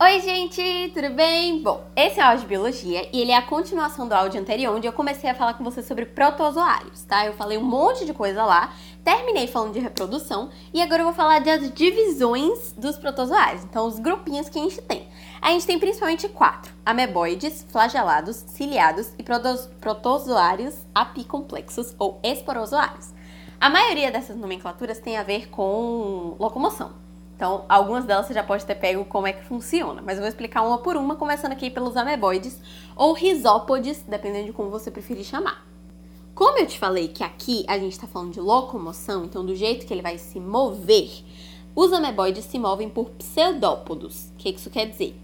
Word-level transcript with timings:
Oi, 0.00 0.20
gente, 0.20 0.92
tudo 0.94 1.10
bem? 1.10 1.60
Bom, 1.60 1.84
esse 1.96 2.20
é 2.20 2.22
o 2.22 2.26
áudio 2.28 2.42
de 2.42 2.46
biologia 2.46 3.08
e 3.12 3.20
ele 3.20 3.32
é 3.32 3.36
a 3.36 3.42
continuação 3.42 4.06
do 4.06 4.12
áudio 4.12 4.40
anterior, 4.40 4.72
onde 4.72 4.86
eu 4.86 4.92
comecei 4.92 5.28
a 5.28 5.34
falar 5.34 5.54
com 5.54 5.64
você 5.64 5.82
sobre 5.82 6.06
protozoários, 6.06 7.02
tá? 7.02 7.26
Eu 7.26 7.32
falei 7.32 7.58
um 7.58 7.64
monte 7.64 8.06
de 8.06 8.14
coisa 8.14 8.44
lá, 8.44 8.72
terminei 9.02 9.48
falando 9.48 9.72
de 9.72 9.80
reprodução 9.80 10.50
e 10.72 10.80
agora 10.80 11.02
eu 11.02 11.06
vou 11.06 11.14
falar 11.14 11.40
das 11.40 11.72
divisões 11.72 12.72
dos 12.74 12.96
protozoários, 12.96 13.64
então 13.64 13.88
os 13.88 13.98
grupinhos 13.98 14.48
que 14.48 14.60
a 14.60 14.62
gente 14.62 14.80
tem. 14.82 15.08
A 15.42 15.50
gente 15.50 15.66
tem 15.66 15.80
principalmente 15.80 16.28
quatro: 16.28 16.72
ameboides, 16.86 17.66
flagelados, 17.68 18.36
ciliados 18.36 19.12
e 19.18 19.24
protozoários 19.80 20.76
apicomplexos 20.94 21.96
ou 21.98 22.20
esporozoários. 22.22 23.12
A 23.60 23.68
maioria 23.68 24.12
dessas 24.12 24.36
nomenclaturas 24.36 25.00
tem 25.00 25.16
a 25.16 25.24
ver 25.24 25.48
com 25.48 26.36
locomoção. 26.38 27.07
Então, 27.38 27.64
algumas 27.68 28.04
delas 28.04 28.26
você 28.26 28.34
já 28.34 28.42
pode 28.42 28.66
ter 28.66 28.74
pego 28.74 29.04
como 29.04 29.28
é 29.28 29.32
que 29.32 29.44
funciona, 29.44 30.02
mas 30.04 30.16
eu 30.16 30.22
vou 30.22 30.28
explicar 30.28 30.62
uma 30.62 30.78
por 30.78 30.96
uma, 30.96 31.14
começando 31.14 31.52
aqui 31.52 31.70
pelos 31.70 31.96
ameboides 31.96 32.60
ou 32.96 33.12
risópodes, 33.12 34.02
dependendo 34.08 34.46
de 34.46 34.52
como 34.52 34.70
você 34.70 34.90
preferir 34.90 35.22
chamar. 35.22 35.64
Como 36.34 36.58
eu 36.58 36.66
te 36.66 36.76
falei 36.76 37.06
que 37.06 37.22
aqui 37.22 37.64
a 37.68 37.78
gente 37.78 37.92
está 37.92 38.08
falando 38.08 38.32
de 38.32 38.40
locomoção, 38.40 39.24
então 39.24 39.46
do 39.46 39.54
jeito 39.54 39.86
que 39.86 39.94
ele 39.94 40.02
vai 40.02 40.18
se 40.18 40.40
mover, 40.40 41.08
os 41.76 41.92
ameboides 41.92 42.44
se 42.44 42.58
movem 42.58 42.88
por 42.88 43.10
pseudópodos. 43.10 44.30
O 44.30 44.36
que 44.36 44.48
isso 44.48 44.68
quer 44.68 44.86
dizer? 44.86 45.16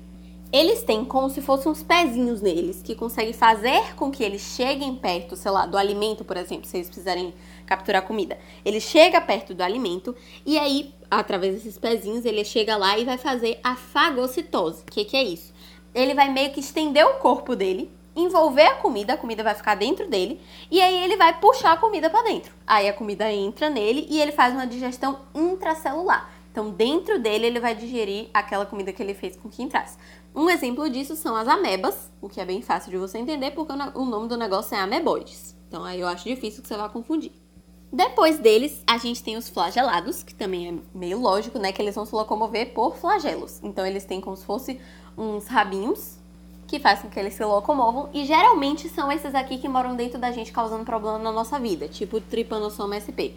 Eles 0.55 0.85
têm 0.85 1.05
como 1.05 1.29
se 1.29 1.43
fossem 1.43 1.73
uns 1.73 1.83
pezinhos 1.83 2.41
neles 2.41 2.81
que 2.81 2.95
conseguem 2.95 3.33
fazer 3.33 3.97
com 3.97 4.09
que 4.09 4.23
eles 4.23 4.41
cheguem 4.41 4.95
perto, 4.95 5.35
sei 5.35 5.51
lá, 5.51 5.67
do 5.67 5.77
alimento, 5.77 6.25
por 6.25 6.37
exemplo, 6.37 6.65
se 6.65 6.77
eles 6.77 6.87
precisarem 6.87 7.35
capturar 7.67 8.03
comida. 8.03 8.39
Ele 8.65 8.79
chega 8.79 9.21
perto 9.21 9.53
do 9.53 9.65
alimento 9.65 10.15
e 10.47 10.57
aí, 10.57 10.95
através 11.11 11.55
desses 11.57 11.77
pezinhos, 11.77 12.25
ele 12.25 12.45
chega 12.45 12.77
lá 12.77 12.97
e 12.97 13.05
vai 13.05 13.19
fazer 13.19 13.59
a 13.65 13.75
fagocitose. 13.75 14.83
O 14.83 14.93
que, 14.93 15.05
que 15.05 15.17
é 15.17 15.25
isso? 15.25 15.53
Ele 15.93 16.15
vai 16.15 16.31
meio 16.31 16.53
que 16.53 16.61
estender 16.61 17.05
o 17.05 17.15
corpo 17.15 17.57
dele, 17.57 17.91
envolver 18.15 18.67
a 18.67 18.77
comida, 18.77 19.15
a 19.15 19.17
comida 19.17 19.43
vai 19.43 19.57
ficar 19.57 19.75
dentro 19.75 20.09
dele, 20.09 20.41
e 20.71 20.81
aí 20.81 21.03
ele 21.03 21.17
vai 21.17 21.37
puxar 21.41 21.73
a 21.73 21.77
comida 21.79 22.09
para 22.09 22.23
dentro. 22.23 22.55
Aí 22.65 22.89
a 22.89 22.93
comida 22.93 23.29
entra 23.33 23.69
nele 23.69 24.07
e 24.09 24.23
ele 24.23 24.31
faz 24.31 24.55
uma 24.55 24.69
digestão 24.69 25.19
intracelular. 25.35 26.31
Então, 26.55 26.71
dentro 26.71 27.19
dele, 27.19 27.49
ele 27.49 27.59
vai 27.59 27.75
digerir 27.75 28.29
aquela 28.33 28.65
comida 28.65 28.93
que 28.93 29.03
ele 29.03 29.13
fez 29.13 29.37
com 29.37 29.49
que 29.49 29.61
entrasse. 29.61 29.99
Um 30.33 30.49
exemplo 30.49 30.89
disso 30.89 31.17
são 31.17 31.35
as 31.35 31.49
amebas, 31.49 32.13
o 32.23 32.29
que 32.29 32.41
é 32.41 32.45
bem 32.45 32.63
fácil 32.63 32.93
de 32.93 32.97
você 32.97 33.19
entender, 33.19 33.51
porque 33.51 33.73
o 33.73 34.05
nome 34.05 34.29
do 34.29 34.37
negócio 34.37 34.73
é 34.77 34.79
ameboides. 34.79 35.57
Então, 35.67 35.83
aí 35.83 35.99
eu 35.99 36.07
acho 36.07 36.29
difícil 36.29 36.63
que 36.63 36.69
você 36.69 36.77
vá 36.77 36.89
confundir. 36.89 37.33
Depois 37.93 38.39
deles, 38.39 38.85
a 38.87 38.99
gente 38.99 39.21
tem 39.21 39.37
os 39.37 39.49
flagelados, 39.49 40.23
que 40.23 40.33
também 40.33 40.69
é 40.69 40.97
meio 40.97 41.19
lógico, 41.19 41.59
né? 41.59 41.73
Que 41.73 41.83
eles 41.83 41.97
vão 41.97 42.07
se 42.07 42.15
locomover 42.15 42.73
por 42.73 42.95
flagelos. 42.99 43.59
Então, 43.61 43.85
eles 43.85 44.05
têm 44.05 44.21
como 44.21 44.37
se 44.37 44.45
fosse 44.45 44.81
uns 45.19 45.49
rabinhos 45.49 46.19
que 46.69 46.79
faz 46.79 47.01
com 47.01 47.11
que 47.11 47.19
eles 47.19 47.35
se 47.35 47.45
locomovam. 47.45 48.11
E 48.15 48.25
geralmente 48.25 48.89
são 48.89 49.11
esses 49.11 49.35
aqui 49.35 49.59
que 49.59 49.69
moram 49.69 49.97
dentro 49.97 50.21
da 50.21 50.31
gente 50.31 50.53
causando 50.53 50.85
problema 50.85 51.19
na 51.19 51.33
nossa 51.33 51.59
vida, 51.59 51.89
tipo 51.89 52.21
Trypanosoma 52.21 52.97
sp. 53.03 53.35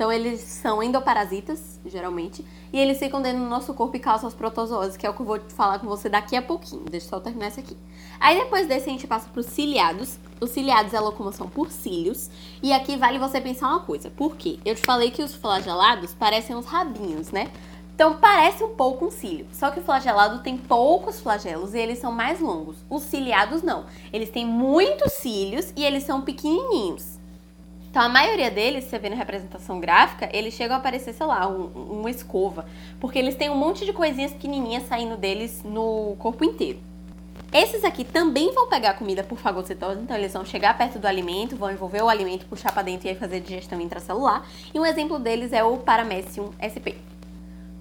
Então 0.00 0.10
eles 0.10 0.40
são 0.40 0.82
endoparasitas, 0.82 1.78
geralmente, 1.84 2.42
e 2.72 2.78
eles 2.78 2.98
ficam 2.98 3.20
dentro 3.20 3.40
do 3.40 3.46
nosso 3.50 3.74
corpo 3.74 3.98
e 3.98 4.00
causam 4.00 4.28
as 4.28 4.32
protozoas, 4.32 4.96
que 4.96 5.06
é 5.06 5.10
o 5.10 5.12
que 5.12 5.20
eu 5.20 5.26
vou 5.26 5.38
falar 5.50 5.78
com 5.78 5.86
você 5.86 6.08
daqui 6.08 6.34
a 6.34 6.40
pouquinho. 6.40 6.86
Deixa 6.90 7.04
eu 7.04 7.10
só 7.10 7.20
terminar 7.20 7.48
isso 7.48 7.60
aqui. 7.60 7.76
Aí 8.18 8.38
depois 8.38 8.66
desse 8.66 8.88
a 8.88 8.92
gente 8.92 9.06
passa 9.06 9.28
para 9.28 9.40
os 9.40 9.44
ciliados. 9.44 10.18
Os 10.40 10.48
ciliados 10.52 10.94
é 10.94 10.96
a 10.96 11.02
locomoção 11.02 11.50
por 11.50 11.70
cílios. 11.70 12.30
E 12.62 12.72
aqui 12.72 12.96
vale 12.96 13.18
você 13.18 13.42
pensar 13.42 13.68
uma 13.68 13.80
coisa. 13.80 14.08
Por 14.08 14.36
quê? 14.36 14.58
Eu 14.64 14.74
te 14.74 14.80
falei 14.80 15.10
que 15.10 15.22
os 15.22 15.34
flagelados 15.34 16.14
parecem 16.14 16.56
uns 16.56 16.64
rabinhos, 16.64 17.30
né? 17.30 17.50
Então 17.94 18.16
parece 18.16 18.64
um 18.64 18.74
pouco 18.74 19.04
um 19.04 19.10
cílio. 19.10 19.46
Só 19.52 19.70
que 19.70 19.80
o 19.80 19.82
flagelado 19.82 20.42
tem 20.42 20.56
poucos 20.56 21.20
flagelos 21.20 21.74
e 21.74 21.78
eles 21.78 21.98
são 21.98 22.10
mais 22.10 22.40
longos. 22.40 22.78
Os 22.88 23.02
ciliados 23.02 23.62
não. 23.62 23.84
Eles 24.10 24.30
têm 24.30 24.46
muitos 24.46 25.12
cílios 25.12 25.74
e 25.76 25.84
eles 25.84 26.04
são 26.04 26.22
pequenininhos. 26.22 27.19
Então, 27.90 28.02
a 28.02 28.08
maioria 28.08 28.50
deles, 28.52 28.84
você 28.84 29.00
vê 29.00 29.08
na 29.08 29.16
representação 29.16 29.80
gráfica, 29.80 30.28
eles 30.32 30.54
chegam 30.54 30.76
a 30.76 30.78
aparecer, 30.78 31.12
sei 31.12 31.26
lá, 31.26 31.48
um, 31.48 31.66
uma 32.00 32.08
escova. 32.08 32.64
Porque 33.00 33.18
eles 33.18 33.34
têm 33.34 33.50
um 33.50 33.56
monte 33.56 33.84
de 33.84 33.92
coisinhas 33.92 34.32
pequenininhas 34.32 34.84
saindo 34.86 35.16
deles 35.16 35.62
no 35.64 36.14
corpo 36.20 36.44
inteiro. 36.44 36.78
Esses 37.52 37.82
aqui 37.82 38.04
também 38.04 38.54
vão 38.54 38.68
pegar 38.68 38.94
comida 38.94 39.24
por 39.24 39.36
fagocitose, 39.36 40.00
então 40.00 40.16
eles 40.16 40.32
vão 40.32 40.44
chegar 40.44 40.78
perto 40.78 41.00
do 41.00 41.06
alimento, 41.06 41.56
vão 41.56 41.68
envolver 41.68 42.00
o 42.00 42.08
alimento, 42.08 42.46
puxar 42.46 42.70
para 42.70 42.82
dentro 42.82 43.08
e 43.08 43.10
aí 43.10 43.16
fazer 43.16 43.40
digestão 43.40 43.80
intracelular. 43.80 44.44
E 44.72 44.78
um 44.78 44.86
exemplo 44.86 45.18
deles 45.18 45.52
é 45.52 45.64
o 45.64 45.76
Paramecium 45.78 46.50
sp. 46.62 46.94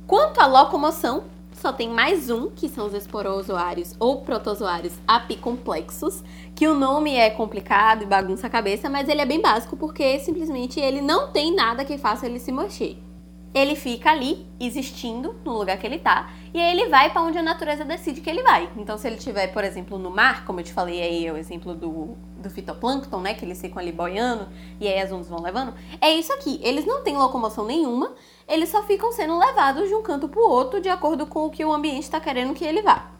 Quanto 0.07 0.41
à 0.41 0.47
locomoção, 0.47 1.25
só 1.59 1.73
tem 1.73 1.89
mais 1.89 2.29
um, 2.29 2.49
que 2.49 2.69
são 2.69 2.87
os 2.87 2.93
esporozoários 2.93 3.93
ou 3.99 4.21
protozoários 4.21 4.93
apicomplexos, 5.05 6.23
que 6.55 6.67
o 6.67 6.73
nome 6.73 7.15
é 7.15 7.29
complicado 7.29 8.03
e 8.03 8.05
bagunça 8.05 8.47
a 8.47 8.49
cabeça, 8.49 8.89
mas 8.89 9.09
ele 9.09 9.21
é 9.21 9.25
bem 9.25 9.41
básico 9.41 9.75
porque 9.75 10.19
simplesmente 10.19 10.79
ele 10.79 11.01
não 11.01 11.31
tem 11.31 11.53
nada 11.53 11.83
que 11.83 11.97
faça 11.97 12.25
ele 12.25 12.39
se 12.39 12.51
mexer. 12.51 13.08
Ele 13.53 13.75
fica 13.75 14.11
ali, 14.11 14.47
existindo 14.59 15.35
no 15.43 15.57
lugar 15.57 15.77
que 15.77 15.85
ele 15.85 15.97
tá, 15.97 16.31
e 16.53 16.59
aí 16.59 16.71
ele 16.71 16.87
vai 16.87 17.11
para 17.11 17.23
onde 17.23 17.37
a 17.37 17.41
natureza 17.41 17.83
decide 17.83 18.21
que 18.21 18.29
ele 18.29 18.43
vai. 18.43 18.69
Então, 18.77 18.97
se 18.97 19.07
ele 19.07 19.15
estiver, 19.15 19.47
por 19.47 19.63
exemplo, 19.63 19.97
no 19.97 20.11
mar, 20.11 20.45
como 20.45 20.59
eu 20.59 20.63
te 20.63 20.71
falei 20.71 21.01
aí, 21.01 21.25
é 21.25 21.33
o 21.33 21.37
exemplo 21.37 21.73
do, 21.73 22.15
do 22.37 22.49
fitoplâncton, 22.49 23.19
né, 23.19 23.33
que 23.33 23.43
eles 23.43 23.59
ficam 23.59 23.79
ali 23.79 23.91
boiando 23.91 24.47
e 24.79 24.87
aí 24.87 24.99
as 24.99 25.11
ondas 25.11 25.27
vão 25.27 25.41
levando, 25.41 25.73
é 25.99 26.11
isso 26.11 26.31
aqui. 26.33 26.59
Eles 26.63 26.85
não 26.85 27.03
têm 27.03 27.17
locomoção 27.17 27.65
nenhuma, 27.65 28.13
eles 28.47 28.69
só 28.69 28.83
ficam 28.83 29.11
sendo 29.11 29.37
levados 29.37 29.87
de 29.87 29.95
um 29.95 30.03
canto 30.03 30.29
para 30.29 30.41
outro 30.41 30.79
de 30.79 30.89
acordo 30.89 31.25
com 31.25 31.45
o 31.45 31.49
que 31.49 31.65
o 31.65 31.73
ambiente 31.73 32.03
está 32.03 32.19
querendo 32.19 32.53
que 32.53 32.65
ele 32.65 32.81
vá. 32.81 33.11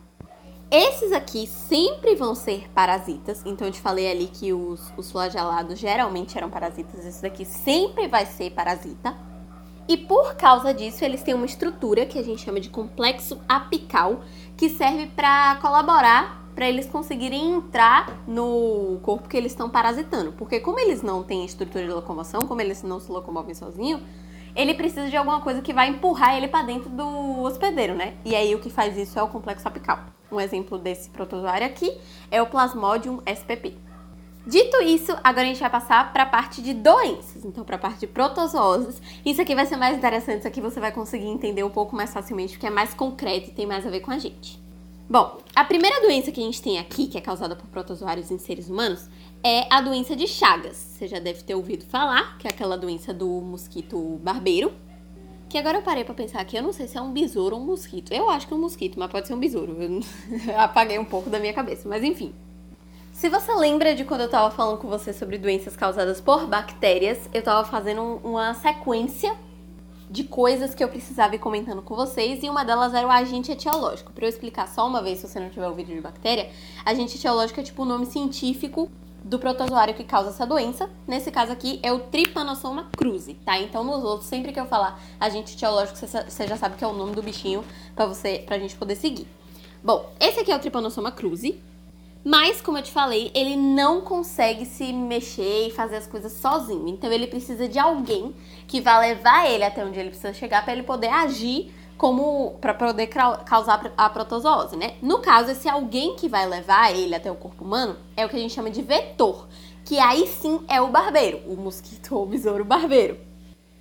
Esses 0.72 1.12
aqui 1.12 1.47
sempre 1.47 2.16
vão 2.16 2.35
ser 2.35 2.69
parasitas, 2.75 3.41
então 3.44 3.68
eu 3.68 3.73
te 3.73 3.81
falei 3.81 4.12
ali 4.12 4.28
que 4.28 4.53
os, 4.53 4.94
os 4.95 5.12
flagelados 5.12 5.79
geralmente 5.79 6.38
eram 6.38 6.47
parasitas, 6.47 7.03
esse 7.03 7.23
daqui 7.23 7.44
sempre 7.44 8.07
vai 8.07 8.28
ser 8.28 8.51
parasita. 8.51 9.28
E 9.89 9.97
por 9.97 10.35
causa 10.35 10.72
disso, 10.72 11.03
eles 11.03 11.23
têm 11.23 11.33
uma 11.33 11.47
estrutura 11.47 12.05
que 12.05 12.19
a 12.19 12.23
gente 12.23 12.44
chama 12.44 12.59
de 12.59 12.69
complexo 12.69 13.41
apical, 13.50 14.22
que 14.55 14.69
serve 14.69 15.07
para 15.07 15.55
colaborar 15.55 16.47
para 16.53 16.69
eles 16.69 16.85
conseguirem 16.85 17.53
entrar 17.53 18.22
no 18.27 19.00
corpo 19.01 19.27
que 19.27 19.35
eles 19.35 19.51
estão 19.51 19.67
parasitando. 19.67 20.31
Porque 20.33 20.59
como 20.59 20.77
eles 20.77 21.01
não 21.01 21.23
têm 21.23 21.44
estrutura 21.44 21.88
de 21.88 21.91
locomoção, 21.91 22.41
como 22.41 22.61
eles 22.61 22.83
não 22.83 23.00
se 23.00 23.11
locomovem 23.11 23.55
sozinhos, 23.55 24.00
ele 24.55 24.75
precisa 24.75 25.09
de 25.09 25.17
alguma 25.17 25.41
coisa 25.41 25.59
que 25.61 25.73
vai 25.73 25.88
empurrar 25.88 26.38
ele 26.38 26.47
para 26.47 26.63
dentro 26.63 26.89
do 26.89 27.41
hospedeiro, 27.41 27.95
né? 27.95 28.13
E 28.23 28.35
aí 28.35 28.53
o 28.53 28.59
que 28.59 28.69
faz 28.69 28.95
isso 28.95 29.17
é 29.17 29.23
o 29.23 29.27
complexo 29.27 29.67
apical. 29.67 30.01
Um 30.31 30.39
exemplo 30.39 30.77
desse 30.77 31.09
protozoário 31.09 31.66
aqui 31.66 31.97
é 32.29 32.39
o 32.39 32.45
Plasmodium 32.45 33.21
spp. 33.25 33.88
Dito 34.50 34.82
isso, 34.82 35.12
agora 35.24 35.44
a 35.44 35.46
gente 35.46 35.60
vai 35.60 35.70
passar 35.70 36.12
para 36.12 36.24
a 36.24 36.26
parte 36.26 36.60
de 36.60 36.74
doenças, 36.74 37.46
então 37.46 37.64
para 37.64 37.76
a 37.76 37.80
parte 37.80 38.00
de 38.00 38.08
protozooses. 38.08 39.00
Isso 39.24 39.40
aqui 39.40 39.54
vai 39.54 39.68
ser 39.68 39.78
mais 39.78 39.96
interessante, 39.96 40.40
isso 40.40 40.48
aqui 40.48 40.60
você 40.60 40.80
vai 40.80 40.92
conseguir 40.92 41.28
entender 41.28 41.64
um 41.64 41.70
pouco 41.70 41.96
mais 41.96 42.12
facilmente, 42.12 42.54
porque 42.54 42.66
é 42.66 42.72
mais 42.72 42.92
concreto 42.92 43.52
e 43.52 43.54
tem 43.54 43.68
mais 43.68 43.86
a 43.86 43.92
ver 43.92 44.00
com 44.00 44.10
a 44.10 44.18
gente. 44.18 44.60
Bom, 45.08 45.38
a 45.56 45.64
primeira 45.64 46.02
doença 46.02 46.32
que 46.32 46.42
a 46.42 46.44
gente 46.44 46.64
tem 46.64 46.80
aqui, 46.80 47.06
que 47.06 47.16
é 47.16 47.22
causada 47.22 47.56
por 47.56 47.68
protozoários 47.68 48.32
em 48.32 48.40
seres 48.40 48.72
humanos, 48.72 49.08
é 49.44 49.72
a 49.72 49.82
doença 49.82 50.16
de 50.16 50.26
Chagas. 50.26 50.78
Você 50.78 51.08
já 51.08 51.20
deve 51.20 51.44
ter 51.44 51.54
ouvido 51.54 51.86
falar, 51.86 52.36
que 52.40 52.48
é 52.48 52.50
aquela 52.50 52.76
doença 52.76 53.14
do 53.14 53.28
mosquito 53.28 54.20
barbeiro. 54.24 54.74
Que 55.48 55.60
agora 55.60 55.78
eu 55.78 55.84
parei 55.84 56.04
pra 56.04 56.16
pensar 56.16 56.40
aqui, 56.42 56.58
eu 56.58 56.64
não 56.64 56.74
sei 56.74 56.88
se 56.88 56.98
é 56.98 57.02
um 57.02 57.14
besouro 57.14 57.56
ou 57.56 57.62
um 57.62 57.66
mosquito. 57.66 58.12
Eu 58.12 58.28
acho 58.31 58.48
que 58.48 58.54
é 58.54 58.58
um 58.58 58.62
mosquito, 58.62 58.98
mas 58.98 59.12
pode 59.12 59.28
ser 59.28 59.36
um 59.36 59.40
besouro. 59.40 59.78
Eu 59.80 60.02
apaguei 60.58 60.98
um 60.98 61.06
pouco 61.06 61.30
da 61.30 61.38
minha 61.38 61.54
cabeça, 61.54 61.88
mas 61.88 62.04
enfim. 62.04 62.34
Se 63.19 63.28
você 63.28 63.53
lembra 63.53 63.94
de 63.94 64.06
quando 64.06 64.22
eu 64.22 64.30
tava 64.30 64.50
falando 64.50 64.78
com 64.78 64.88
você 64.88 65.12
sobre 65.12 65.38
doenças 65.38 65.75
causadas 65.75 66.22
por 66.22 66.47
bactérias, 66.47 67.30
eu 67.34 67.41
tava 67.41 67.68
fazendo 67.68 68.02
uma 68.24 68.53
sequência 68.53 69.35
de 70.09 70.24
coisas 70.24 70.74
que 70.74 70.81
eu 70.81 70.88
precisava 70.88 71.35
ir 71.35 71.40
comentando 71.40 71.81
com 71.81 71.97
vocês 71.97 72.41
e 72.41 72.50
uma 72.50 72.63
delas 72.63 72.94
era 72.94 73.06
o 73.06 73.12
agente 73.12 73.52
etiológico. 73.52 74.13
Para 74.13 74.24
eu 74.24 74.30
explicar 74.30 74.69
só 74.69 74.88
uma 74.88 75.03
vez, 75.03 75.19
se 75.19 75.27
você 75.27 75.38
não 75.38 75.50
tiver 75.50 75.68
ouvido 75.68 75.88
de 75.88 76.00
bactéria, 76.00 76.50
agente 76.86 77.18
etiológico 77.18 77.60
é 77.60 77.63
tipo 77.63 77.81
o 77.81 77.86
nome 77.86 78.06
científico 78.06 78.89
do 79.21 79.38
protozoário 79.38 79.94
que 79.94 80.06
causa 80.06 80.30
essa 80.30 80.48
doença. 80.48 80.89
Nesse 81.06 81.30
caso 81.30 81.51
aqui 81.51 81.77
é 81.83 81.92
o 81.92 82.00
Trypanosoma 82.00 82.88
cruzi, 82.95 83.33
tá? 83.33 83.60
Então 83.60 83.83
nos 83.83 84.01
outros, 84.01 84.30
sempre 84.30 84.54
que 84.54 84.60
eu 84.62 84.66
falar 84.66 84.98
agente 85.19 85.57
etiológico, 85.57 85.98
você 85.98 86.48
já 86.48 86.56
sabe 86.56 86.77
que 86.77 86.86
é 86.86 86.88
o 86.88 86.94
nome 86.94 87.13
do 87.13 87.21
bichinho 87.21 87.66
para 87.94 88.06
você, 88.06 88.45
pra 88.48 88.57
gente 88.57 88.77
poder 88.77 88.95
seguir. 88.95 89.27
Bom, 89.83 90.10
esse 90.21 90.39
aqui 90.39 90.54
é 90.54 90.56
o 90.56 90.60
Trypanosoma 90.60 91.12
cruzi. 91.12 91.62
Mas, 92.24 92.62
como 92.62 92.77
eu 92.77 92.83
te 92.83 92.92
falei, 92.92 93.31
ele 93.33 93.56
não 93.56 94.01
consegue 94.01 94.66
se 94.66 94.92
mexer 94.92 95.68
e 95.68 95.71
fazer 95.71 95.95
as 95.95 96.07
coisas 96.07 96.33
sozinho. 96.33 96.88
Então, 96.89 97.12
ele 97.12 97.27
precisa 97.27 97.68
de 97.68 97.80
alguém 97.80 98.36
que 98.68 98.81
vá 98.81 99.00
levar 99.00 99.50
ele 99.50 99.63
até 99.63 99.83
onde 99.86 100.00
ele 100.00 100.10
precisa 100.10 100.33
chegar 100.33 100.63
para 100.63 100.74
ele 100.74 100.83
poder 100.83 101.07
agir 101.07 101.74
como 101.98 102.51
para 102.62 102.74
poder 102.74 103.07
causar 103.07 103.92
a 103.98 104.10
protozoose, 104.10 104.77
né? 104.77 104.94
No 105.01 105.19
caso, 105.19 105.51
esse 105.51 105.68
alguém 105.68 106.16
que 106.16 106.30
vai 106.30 106.48
levar 106.48 106.95
ele 106.95 107.13
até 107.13 107.30
o 107.30 107.36
corpo 107.36 107.66
humano 107.66 107.98
é 108.16 108.25
o 108.25 108.30
que 108.30 108.38
a 108.38 108.39
gente 108.39 108.54
chama 108.54 108.69
de 108.69 108.81
vetor, 108.81 109.48
que 109.83 110.00
aí 110.00 110.25
sim 110.25 110.62
é 110.69 110.80
o 110.80 110.88
barbeiro, 110.88 111.42
o 111.45 111.57
mosquito 111.57 112.16
ou 112.16 112.24
o 112.24 112.25
besouro 112.25 112.63
barbeiro. 112.63 113.29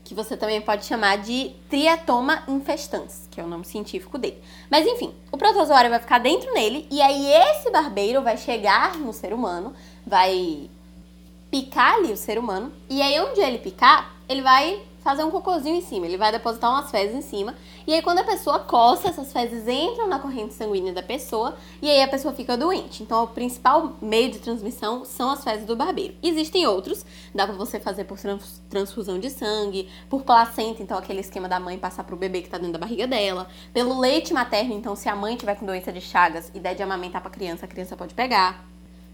Que 0.08 0.14
você 0.14 0.38
também 0.38 0.58
pode 0.58 0.86
chamar 0.86 1.18
de 1.18 1.54
Triatoma 1.68 2.42
infestans, 2.48 3.28
que 3.30 3.38
é 3.38 3.44
o 3.44 3.46
nome 3.46 3.66
científico 3.66 4.16
dele. 4.16 4.42
Mas 4.70 4.86
enfim, 4.86 5.14
o 5.30 5.36
protozoário 5.36 5.90
vai 5.90 5.98
ficar 5.98 6.16
dentro 6.16 6.50
nele 6.54 6.88
e 6.90 7.02
aí 7.02 7.30
esse 7.30 7.70
barbeiro 7.70 8.22
vai 8.22 8.38
chegar 8.38 8.96
no 8.96 9.12
ser 9.12 9.34
humano, 9.34 9.74
vai 10.06 10.70
picar 11.50 11.96
ali 11.96 12.10
o 12.10 12.16
ser 12.16 12.38
humano 12.38 12.72
e 12.88 13.02
aí 13.02 13.20
onde 13.20 13.38
ele 13.38 13.58
picar, 13.58 14.16
ele 14.26 14.40
vai 14.40 14.80
fazer 15.08 15.24
um 15.24 15.30
cocôzinho 15.30 15.76
em 15.76 15.80
cima, 15.80 16.04
ele 16.04 16.18
vai 16.18 16.30
depositar 16.30 16.70
umas 16.70 16.90
fezes 16.90 17.16
em 17.16 17.22
cima, 17.22 17.54
e 17.86 17.94
aí 17.94 18.02
quando 18.02 18.18
a 18.18 18.24
pessoa 18.24 18.58
coça, 18.58 19.08
essas 19.08 19.32
fezes 19.32 19.66
entram 19.66 20.06
na 20.06 20.18
corrente 20.18 20.52
sanguínea 20.52 20.92
da 20.92 21.02
pessoa, 21.02 21.56
e 21.80 21.88
aí 21.88 22.02
a 22.02 22.08
pessoa 22.08 22.34
fica 22.34 22.58
doente. 22.58 23.02
Então, 23.02 23.24
o 23.24 23.28
principal 23.28 23.96
meio 24.02 24.30
de 24.30 24.38
transmissão 24.38 25.06
são 25.06 25.30
as 25.30 25.42
fezes 25.42 25.64
do 25.64 25.74
barbeiro. 25.74 26.14
Existem 26.22 26.66
outros, 26.66 27.06
dá 27.34 27.46
pra 27.46 27.56
você 27.56 27.80
fazer 27.80 28.04
por 28.04 28.18
transfusão 28.68 29.18
de 29.18 29.30
sangue, 29.30 29.88
por 30.10 30.24
placenta, 30.24 30.82
então 30.82 30.98
aquele 30.98 31.20
esquema 31.20 31.48
da 31.48 31.58
mãe 31.58 31.78
passar 31.78 32.04
pro 32.04 32.14
bebê 32.14 32.42
que 32.42 32.50
tá 32.50 32.58
dentro 32.58 32.74
da 32.74 32.78
barriga 32.78 33.06
dela, 33.06 33.48
pelo 33.72 33.98
leite 33.98 34.34
materno, 34.34 34.74
então 34.74 34.94
se 34.94 35.08
a 35.08 35.16
mãe 35.16 35.36
tiver 35.36 35.54
com 35.54 35.64
doença 35.64 35.90
de 35.90 36.02
Chagas 36.02 36.52
e 36.54 36.60
der 36.60 36.74
de 36.74 36.82
amamentar 36.82 37.22
pra 37.22 37.30
criança, 37.30 37.64
a 37.64 37.68
criança 37.68 37.96
pode 37.96 38.12
pegar 38.12 38.62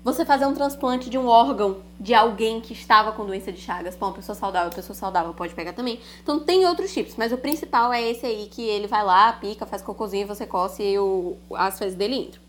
você 0.05 0.23
fazer 0.23 0.45
um 0.45 0.53
transplante 0.53 1.09
de 1.09 1.17
um 1.17 1.27
órgão 1.27 1.79
de 1.99 2.13
alguém 2.13 2.61
que 2.61 2.75
estava 2.75 3.13
com 3.13 3.25
doença 3.25 3.51
de 3.51 3.59
Chagas 3.59 3.97
uma 3.99 4.13
pessoa 4.13 4.37
saudável, 4.37 4.71
pessoa 4.71 4.95
saudável 4.95 5.33
pode 5.33 5.55
pegar 5.55 5.73
também. 5.73 5.99
Então 6.23 6.39
tem 6.39 6.67
outros 6.67 6.93
tipos, 6.93 7.17
mas 7.17 7.33
o 7.33 7.39
principal 7.39 7.91
é 7.91 8.03
esse 8.03 8.27
aí 8.27 8.47
que 8.51 8.63
ele 8.63 8.87
vai 8.87 9.03
lá, 9.03 9.33
pica, 9.33 9.65
faz 9.65 9.81
cocôzinho, 9.81 10.27
você 10.27 10.47
coce 10.47 10.83
e 10.83 10.99
o, 10.99 11.39
as 11.55 11.79
fezes 11.79 11.97
dele 11.97 12.17
entram. 12.17 12.43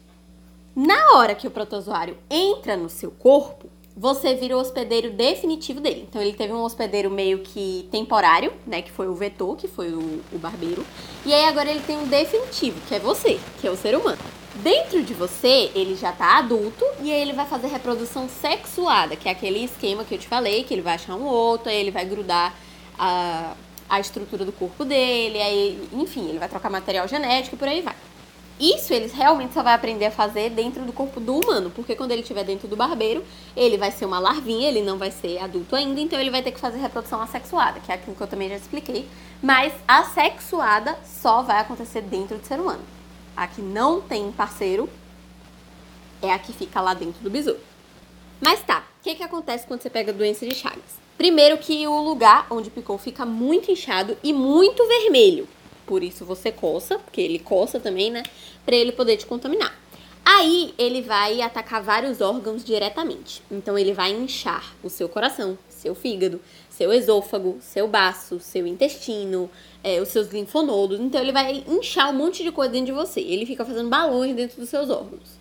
Na 0.76 1.16
hora 1.16 1.34
que 1.34 1.48
o 1.48 1.52
protozoário 1.52 2.18
entra 2.30 2.76
no 2.76 2.90
seu 2.90 3.10
corpo, 3.10 3.70
você 3.96 4.36
vira 4.36 4.58
o 4.58 4.60
hospedeiro 4.60 5.12
definitivo 5.12 5.80
dele. 5.80 6.06
Então 6.10 6.22
ele 6.22 6.34
teve 6.34 6.52
um 6.52 6.62
hospedeiro 6.62 7.10
meio 7.10 7.40
que 7.40 7.88
temporário, 7.90 8.52
né, 8.68 8.82
que 8.82 8.92
foi 8.92 9.08
o 9.08 9.16
vetor, 9.16 9.56
que 9.56 9.70
foi 9.70 9.94
o, 9.94 10.22
o 10.34 10.38
barbeiro. 10.38 10.86
E 11.26 11.34
aí 11.34 11.46
agora 11.46 11.72
ele 11.72 11.80
tem 11.80 11.98
um 11.98 12.06
definitivo, 12.06 12.82
que 12.90 12.96
é 12.96 13.00
você, 13.00 13.40
que 13.62 13.66
é 13.66 13.72
o 13.72 13.78
ser 13.78 13.96
humano. 13.96 14.20
Dentro 14.64 15.04
de 15.04 15.14
você, 15.14 15.70
ele 15.76 15.96
já 15.96 16.14
tá 16.14 16.38
adulto 16.38 16.86
e 17.02 17.12
aí 17.12 17.22
ele 17.22 17.34
vai 17.34 17.46
fazer 17.46 17.68
reprodução 17.68 18.30
sexuada, 18.30 19.16
que 19.16 19.28
é 19.28 19.32
aquele 19.32 19.66
esquema 19.66 20.06
que 20.06 20.16
eu 20.16 20.18
te 20.18 20.28
falei, 20.28 20.64
que 20.64 20.74
ele 20.74 20.82
vai 20.82 20.96
achar 20.96 21.14
um 21.14 21.26
outro, 21.26 21.70
aí 21.70 21.76
ele 21.76 21.92
vai 21.92 22.06
grudar 22.06 22.54
a, 22.98 23.54
a 23.90 24.00
estrutura 24.00 24.46
do 24.46 24.54
corpo 24.54 24.86
dele, 24.86 25.42
aí, 25.42 25.90
enfim, 25.92 26.30
ele 26.30 26.40
vai 26.40 26.48
trocar 26.48 26.70
material 26.70 27.06
genético 27.06 27.56
e 27.56 27.60
por 27.60 27.68
aí 27.68 27.82
vai. 27.82 27.96
Isso 28.58 28.94
ele 28.94 29.12
realmente 29.14 29.54
só 29.54 29.62
vai 29.62 29.74
aprender 29.74 30.06
a 30.06 30.12
fazer 30.12 30.50
dentro 30.52 30.86
do 30.86 30.94
corpo 30.94 31.20
do 31.20 31.38
humano, 31.38 31.70
porque 31.76 31.94
quando 31.94 32.12
ele 32.12 32.22
estiver 32.22 32.46
dentro 32.46 32.66
do 32.70 32.78
barbeiro, 32.78 33.26
ele 33.58 33.78
vai 33.78 33.92
ser 33.92 34.06
uma 34.06 34.20
larvinha, 34.20 34.70
ele 34.70 34.82
não 34.82 34.98
vai 34.98 35.12
ser 35.12 35.38
adulto 35.40 35.76
ainda, 35.76 36.00
então 36.00 36.18
ele 36.18 36.32
vai 36.32 36.42
ter 36.42 36.54
que 36.54 36.60
fazer 36.62 36.78
reprodução 36.78 37.22
assexuada, 37.22 37.82
que 37.82 37.92
é 37.92 37.96
aquilo 37.96 38.16
que 38.16 38.24
eu 38.24 38.28
também 38.28 38.48
já 38.48 38.56
expliquei. 38.56 39.06
Mas 39.44 39.74
a 39.86 40.06
sexuada 40.06 40.98
só 41.04 41.42
vai 41.42 41.60
acontecer 41.60 42.02
dentro 42.04 42.38
do 42.38 42.48
ser 42.48 42.58
humano 42.58 42.95
a 43.36 43.48
que 43.48 43.62
não 43.62 44.02
tem 44.02 44.32
parceiro 44.32 44.90
é 46.22 46.32
a 46.32 46.40
que 46.40 46.54
fica 46.54 46.82
lá 46.82 46.94
dentro 46.94 47.22
do 47.22 47.30
besouro. 47.30 47.60
Mas 48.42 48.62
tá, 48.64 48.86
o 49.00 49.04
que, 49.04 49.16
que 49.16 49.24
acontece 49.24 49.66
quando 49.68 49.82
você 49.82 49.90
pega 49.90 50.14
doença 50.14 50.46
de 50.46 50.56
Chagas? 50.56 51.06
Primeiro 51.18 51.58
que 51.58 51.88
o 51.88 52.02
lugar 52.02 52.48
onde 52.50 52.70
picou 52.70 52.98
fica 52.98 53.26
muito 53.26 53.72
inchado 53.72 54.18
e 54.24 54.34
muito 54.34 54.86
vermelho. 54.88 55.48
Por 55.86 56.04
isso 56.04 56.26
você 56.26 56.52
coça, 56.52 57.00
porque 57.00 57.22
ele 57.22 57.40
coça 57.40 57.80
também, 57.80 58.12
né? 58.12 58.24
Pra 58.66 58.76
ele 58.76 58.92
poder 58.92 59.18
te 59.18 59.26
contaminar. 59.26 59.74
Aí 60.26 60.74
ele 60.78 61.04
vai 61.04 61.42
atacar 61.42 61.84
vários 61.84 62.20
órgãos 62.20 62.64
diretamente. 62.64 63.44
Então 63.50 63.78
ele 63.78 63.94
vai 63.94 64.12
inchar 64.12 64.76
o 64.84 64.90
seu 64.90 65.08
coração, 65.08 65.58
seu 65.70 65.94
fígado, 65.94 66.42
seu 66.76 66.92
esôfago, 66.92 67.58
seu 67.62 67.88
baço, 67.88 68.38
seu 68.40 68.68
intestino, 68.68 69.50
é, 69.82 70.02
os 70.02 70.10
seus 70.10 70.28
linfonodos. 70.28 71.00
Então 71.00 71.22
ele 71.22 71.32
vai 71.32 71.64
inchar 71.68 72.10
um 72.10 72.14
monte 72.14 72.44
de 72.44 72.52
coisa 72.52 72.74
dentro 72.74 72.88
de 72.88 72.92
você. 72.92 73.22
Ele 73.22 73.46
fica 73.46 73.64
fazendo 73.64 73.90
balões 73.90 74.36
dentro 74.36 74.60
dos 74.60 74.70
seus 74.70 74.90
órgãos. 74.90 75.40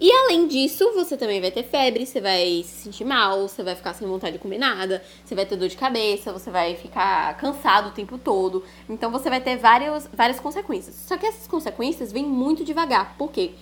E 0.00 0.10
além 0.10 0.48
disso, 0.48 0.90
você 0.94 1.16
também 1.16 1.40
vai 1.40 1.50
ter 1.50 1.62
febre, 1.62 2.06
você 2.06 2.20
vai 2.20 2.64
se 2.64 2.84
sentir 2.84 3.04
mal, 3.04 3.46
você 3.46 3.62
vai 3.62 3.76
ficar 3.76 3.92
sem 3.92 4.08
vontade 4.08 4.32
de 4.32 4.38
comer 4.38 4.58
nada, 4.58 5.00
você 5.24 5.34
vai 5.34 5.46
ter 5.46 5.56
dor 5.56 5.68
de 5.68 5.76
cabeça, 5.76 6.32
você 6.32 6.50
vai 6.50 6.74
ficar 6.74 7.36
cansado 7.36 7.90
o 7.90 7.92
tempo 7.92 8.16
todo. 8.18 8.64
Então 8.88 9.12
você 9.12 9.28
vai 9.28 9.40
ter 9.40 9.58
várias, 9.58 10.08
várias 10.12 10.40
consequências. 10.40 10.96
Só 11.06 11.18
que 11.18 11.26
essas 11.26 11.46
consequências 11.46 12.10
vêm 12.10 12.24
muito 12.24 12.64
devagar. 12.64 13.14
Por 13.16 13.30
quê? 13.30 13.52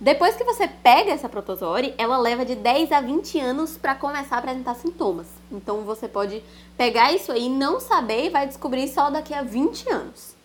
Depois 0.00 0.36
que 0.36 0.44
você 0.44 0.68
pega 0.68 1.10
essa 1.10 1.28
protozoária, 1.28 1.92
ela 1.98 2.16
leva 2.18 2.44
de 2.44 2.54
10 2.54 2.92
a 2.92 3.00
20 3.00 3.40
anos 3.40 3.76
para 3.76 3.96
começar 3.96 4.36
a 4.36 4.38
apresentar 4.38 4.74
sintomas. 4.76 5.26
Então 5.50 5.82
você 5.82 6.06
pode 6.06 6.42
pegar 6.76 7.12
isso 7.12 7.32
aí 7.32 7.48
não 7.48 7.80
saber 7.80 8.26
e 8.26 8.30
vai 8.30 8.46
descobrir 8.46 8.86
só 8.86 9.10
daqui 9.10 9.34
a 9.34 9.42
20 9.42 9.90
anos. 9.90 10.36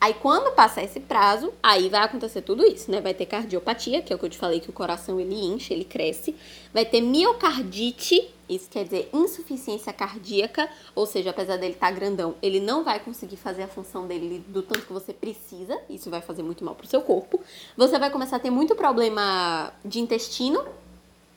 Aí 0.00 0.14
quando 0.14 0.54
passar 0.54 0.82
esse 0.82 0.98
prazo, 0.98 1.52
aí 1.62 1.90
vai 1.90 2.00
acontecer 2.00 2.40
tudo 2.40 2.66
isso, 2.66 2.90
né? 2.90 3.02
Vai 3.02 3.12
ter 3.12 3.26
cardiopatia, 3.26 4.00
que 4.00 4.12
é 4.12 4.16
o 4.16 4.18
que 4.18 4.24
eu 4.24 4.30
te 4.30 4.38
falei 4.38 4.60
que 4.60 4.70
o 4.70 4.72
coração 4.72 5.20
ele 5.20 5.34
enche, 5.34 5.74
ele 5.74 5.84
cresce. 5.84 6.34
Vai 6.72 6.86
ter 6.86 7.02
miocardite, 7.02 8.32
isso 8.48 8.68
quer 8.70 8.84
dizer 8.84 9.08
insuficiência 9.12 9.92
cardíaca, 9.92 10.68
ou 10.94 11.06
seja, 11.06 11.30
apesar 11.30 11.56
dele 11.56 11.74
estar 11.74 11.88
tá 11.88 11.92
grandão, 11.92 12.34
ele 12.42 12.60
não 12.60 12.84
vai 12.84 13.00
conseguir 13.00 13.36
fazer 13.36 13.62
a 13.62 13.68
função 13.68 14.06
dele 14.06 14.44
do 14.48 14.62
tanto 14.62 14.86
que 14.86 14.92
você 14.92 15.12
precisa. 15.12 15.78
Isso 15.88 16.10
vai 16.10 16.20
fazer 16.20 16.42
muito 16.42 16.64
mal 16.64 16.74
pro 16.74 16.86
seu 16.86 17.02
corpo. 17.02 17.40
Você 17.76 17.98
vai 17.98 18.10
começar 18.10 18.36
a 18.36 18.40
ter 18.40 18.50
muito 18.50 18.74
problema 18.74 19.72
de 19.84 20.00
intestino, 20.00 20.64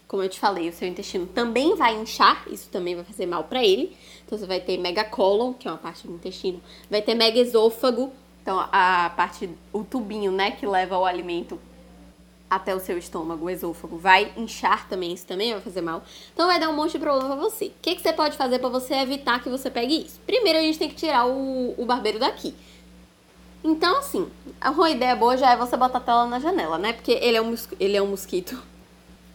como 0.08 0.22
eu 0.22 0.30
te 0.30 0.40
falei, 0.40 0.70
o 0.70 0.74
seu 0.74 0.88
intestino 0.88 1.26
também 1.26 1.76
vai 1.76 1.96
inchar, 1.96 2.46
isso 2.52 2.70
também 2.70 2.96
vai 2.96 3.04
fazer 3.04 3.26
mal 3.26 3.46
para 3.46 3.64
ele. 3.64 3.98
Então 4.26 4.38
você 4.38 4.46
vai 4.46 4.60
ter 4.60 4.78
megacolon, 4.78 5.54
que 5.54 5.68
é 5.68 5.72
uma 5.72 5.78
parte 5.78 6.08
do 6.08 6.14
intestino, 6.14 6.62
vai 6.90 7.02
ter 7.02 7.16
megaesôfago, 7.16 8.12
então, 8.46 8.60
a 8.72 9.12
parte, 9.18 9.50
o 9.74 9.84
tubinho, 9.84 10.32
né, 10.32 10.52
que 10.52 10.68
leva 10.68 10.96
o 11.00 11.04
alimento 11.04 11.60
até 12.56 12.76
o 12.76 12.80
seu 12.80 12.98
estômago, 12.98 13.46
o 13.46 13.50
esôfago, 13.50 13.98
vai 13.98 14.32
inchar 14.38 14.88
também, 14.88 15.14
isso 15.14 15.26
também 15.26 15.54
vai 15.54 15.62
fazer 15.62 15.82
mal. 15.82 16.04
Então 16.34 16.48
vai 16.48 16.60
dar 16.60 16.70
um 16.70 16.76
monte 16.76 16.94
de 16.94 17.00
problema 17.00 17.36
pra 17.36 17.44
você. 17.44 17.66
O 17.66 17.74
que, 17.82 17.96
que 17.96 18.02
você 18.02 18.14
pode 18.14 18.38
fazer 18.38 18.60
para 18.60 18.70
você 18.70 18.96
evitar 18.96 19.42
que 19.42 19.50
você 19.50 19.70
pegue 19.70 20.06
isso? 20.06 20.20
Primeiro 20.26 20.60
a 20.60 20.62
gente 20.62 20.80
tem 20.80 20.90
que 20.90 20.96
tirar 20.96 21.26
o, 21.28 21.76
o 21.78 21.86
barbeiro 21.86 22.20
daqui. 22.20 22.56
Então, 23.64 23.98
assim, 23.98 24.28
uma 24.64 24.90
ideia 24.92 25.16
boa 25.16 25.36
já 25.36 25.52
é 25.52 25.58
você 25.58 25.76
botar 25.76 25.98
a 25.98 26.02
tela 26.02 26.28
na 26.28 26.40
janela, 26.40 26.78
né? 26.78 26.94
Porque 26.94 27.14
ele 27.14 27.36
é 27.36 27.42
um, 27.42 27.56
ele 27.80 27.98
é 27.98 28.02
um 28.02 28.08
mosquito. 28.08 28.62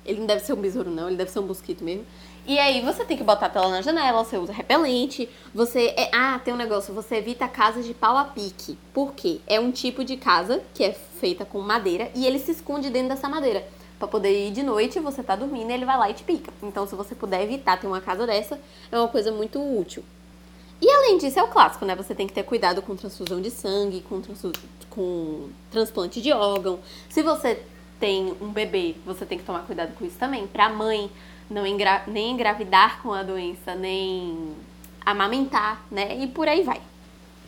Ele 0.07 0.21
não 0.21 0.27
deve 0.27 0.45
ser 0.45 0.53
um 0.53 0.61
besouro, 0.61 0.89
não, 0.89 1.09
ele 1.09 1.17
deve 1.17 1.31
ser 1.31 1.41
um 1.41 1.47
mosquito 1.47 1.83
mesmo. 1.83 2.07
E 2.51 2.59
aí 2.59 2.81
você 2.81 3.05
tem 3.05 3.17
que 3.17 3.23
botar 3.23 3.47
a 3.47 3.49
tela 3.49 3.69
na 3.69 3.81
janela, 3.81 4.25
você 4.25 4.37
usa 4.37 4.53
repelente, 4.53 5.29
você. 5.55 5.95
É, 5.97 6.11
ah, 6.13 6.37
tem 6.45 6.53
um 6.53 6.57
negócio, 6.57 6.93
você 6.93 7.15
evita 7.15 7.47
casas 7.47 7.87
de 7.87 7.95
pau 7.95 8.17
a 8.17 8.25
pique. 8.25 8.77
Por 8.93 9.13
quê? 9.13 9.41
É 9.47 9.61
um 9.61 9.71
tipo 9.71 10.03
de 10.03 10.17
casa 10.17 10.61
que 10.75 10.83
é 10.83 10.91
feita 10.93 11.45
com 11.45 11.61
madeira 11.61 12.11
e 12.13 12.27
ele 12.27 12.41
se 12.41 12.51
esconde 12.51 12.91
dentro 12.91 13.11
dessa 13.11 13.29
madeira. 13.29 13.65
Pra 14.01 14.09
poder 14.09 14.49
ir 14.49 14.51
de 14.51 14.65
noite, 14.65 14.99
você 14.99 15.23
tá 15.23 15.37
dormindo 15.37 15.71
ele 15.71 15.85
vai 15.85 15.97
lá 15.97 16.11
e 16.11 16.15
te 16.15 16.25
pica. 16.25 16.53
Então, 16.61 16.89
se 16.89 16.97
você 16.97 17.15
puder 17.15 17.41
evitar 17.41 17.79
ter 17.79 17.87
uma 17.87 18.01
casa 18.01 18.27
dessa, 18.27 18.59
é 18.91 18.99
uma 18.99 19.07
coisa 19.07 19.31
muito 19.31 19.61
útil. 19.61 20.03
E 20.83 20.91
além 20.91 21.19
disso, 21.19 21.39
é 21.39 21.43
o 21.45 21.49
clássico, 21.49 21.85
né? 21.85 21.95
Você 21.95 22.17
tem 22.17 22.27
que 22.27 22.33
ter 22.33 22.43
cuidado 22.43 22.83
com 22.83 22.97
transfusão 22.97 23.41
de 23.41 23.53
sangue, 23.53 24.01
com, 24.01 24.21
com 24.91 25.51
transplante 25.71 26.21
de 26.21 26.33
órgão. 26.33 26.81
Se 27.09 27.23
você 27.23 27.63
tem 28.01 28.35
um 28.41 28.49
bebê, 28.49 28.97
você 29.05 29.27
tem 29.27 29.39
que 29.39 29.45
tomar 29.45 29.61
cuidado 29.61 29.95
com 29.95 30.05
isso 30.05 30.19
também. 30.19 30.47
Pra 30.47 30.71
mãe, 30.71 31.11
não 31.49 31.67
engra 31.67 32.03
nem 32.07 32.31
engravidar 32.31 33.01
com 33.03 33.13
a 33.13 33.23
doença, 33.23 33.75
nem 33.75 34.55
amamentar, 35.05 35.83
né? 35.91 36.17
E 36.17 36.27
por 36.27 36.49
aí 36.49 36.63
vai. 36.63 36.81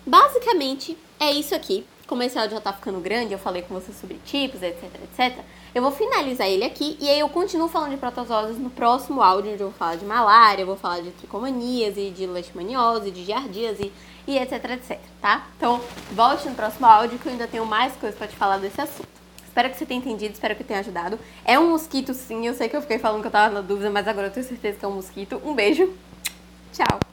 Basicamente, 0.07 0.97
é 1.19 1.33
isso 1.33 1.55
aqui. 1.55 1.87
Como 2.07 2.23
esse 2.23 2.39
áudio 2.39 2.57
já 2.57 2.61
tá 2.61 2.73
ficando 2.73 3.01
grande, 3.01 3.33
eu 3.33 3.39
falei 3.39 3.63
com 3.63 3.73
você 3.73 3.93
sobre 3.93 4.19
tipos, 4.27 4.63
etc, 4.63 4.85
etc. 5.05 5.39
Eu 5.75 5.81
vou 5.81 5.91
finalizar 5.91 6.47
ele 6.47 6.65
aqui 6.65 6.99
e 7.01 7.09
aí 7.09 7.19
eu 7.19 7.29
continuo 7.29 7.69
falando 7.69 7.93
de 7.93 7.97
protozoários 7.97 8.59
no 8.59 8.69
próximo 8.69 9.23
áudio, 9.23 9.53
onde 9.53 9.63
eu 9.63 9.69
vou 9.71 9.79
falar 9.79 9.97
de 9.97 10.05
malária, 10.05 10.63
eu 10.63 10.67
vou 10.67 10.77
falar 10.77 11.01
de 11.01 11.11
tricomaníase, 11.13 12.11
de 12.11 12.27
leishmaniose, 12.27 13.11
de 13.11 13.25
giardíase 13.25 13.91
e 14.27 14.37
etc, 14.37 14.53
etc, 14.73 14.99
tá? 15.23 15.47
Então, 15.57 15.81
volte 16.11 16.47
no 16.47 16.55
próximo 16.55 16.87
áudio 16.87 17.19
que 17.19 17.27
eu 17.27 17.33
ainda 17.33 17.47
tenho 17.47 17.65
mais 17.65 17.95
coisas 17.97 18.19
para 18.19 18.27
te 18.27 18.37
falar 18.37 18.59
desse 18.59 18.81
assunto. 18.81 19.12
Espero 19.53 19.69
que 19.69 19.77
você 19.77 19.85
tenha 19.85 19.99
entendido, 20.01 20.33
espero 20.33 20.57
que 20.57 20.65
tenha 20.65 20.81
ajudado. 20.81 21.19
É 21.45 21.59
um 21.59 21.73
mosquito 21.73 22.15
sim, 22.15 22.47
eu 22.47 22.55
sei 22.55 22.71
que 22.71 22.77
eu 22.77 22.81
fiquei 22.81 22.99
falando 22.99 23.21
que 23.21 23.27
eu 23.27 23.31
tava 23.31 23.53
na 23.53 23.61
dúvida, 23.61 23.91
mas 23.91 24.09
agora 24.09 24.29
eu 24.29 24.33
tenho 24.33 24.47
certeza 24.47 24.79
que 24.79 24.85
é 24.87 24.89
um 24.89 24.95
mosquito. 24.95 25.43
Um 25.45 25.55
beijo, 25.55 25.93
tchau! 26.73 27.12